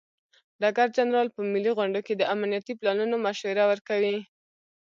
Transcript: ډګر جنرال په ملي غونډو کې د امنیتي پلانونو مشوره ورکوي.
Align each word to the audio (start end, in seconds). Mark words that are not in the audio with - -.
ډګر 0.61 0.87
جنرال 0.97 1.27
په 1.35 1.41
ملي 1.53 1.71
غونډو 1.77 1.99
کې 2.07 2.13
د 2.15 2.23
امنیتي 2.33 2.73
پلانونو 2.79 3.15
مشوره 3.25 3.63
ورکوي. 3.71 4.17